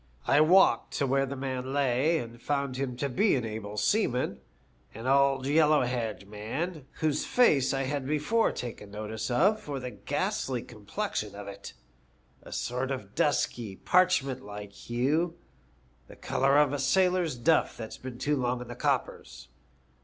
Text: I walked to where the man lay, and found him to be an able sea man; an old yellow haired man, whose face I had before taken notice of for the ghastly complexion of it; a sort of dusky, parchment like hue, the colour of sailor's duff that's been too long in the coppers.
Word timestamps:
I 0.25 0.41
walked 0.41 0.93
to 0.95 1.05
where 1.05 1.27
the 1.27 1.35
man 1.35 1.73
lay, 1.75 2.17
and 2.17 2.41
found 2.41 2.75
him 2.75 2.97
to 2.97 3.07
be 3.07 3.35
an 3.35 3.45
able 3.45 3.77
sea 3.77 4.07
man; 4.07 4.39
an 4.95 5.05
old 5.05 5.45
yellow 5.45 5.83
haired 5.83 6.27
man, 6.27 6.87
whose 7.01 7.23
face 7.23 7.71
I 7.71 7.83
had 7.83 8.07
before 8.07 8.51
taken 8.51 8.89
notice 8.89 9.29
of 9.29 9.59
for 9.59 9.79
the 9.79 9.91
ghastly 9.91 10.63
complexion 10.63 11.35
of 11.35 11.47
it; 11.47 11.73
a 12.41 12.51
sort 12.51 12.89
of 12.89 13.13
dusky, 13.13 13.75
parchment 13.75 14.43
like 14.43 14.71
hue, 14.71 15.37
the 16.07 16.15
colour 16.15 16.57
of 16.57 16.81
sailor's 16.81 17.35
duff 17.35 17.77
that's 17.77 17.97
been 17.99 18.17
too 18.17 18.37
long 18.37 18.59
in 18.59 18.69
the 18.69 18.75
coppers. 18.75 19.49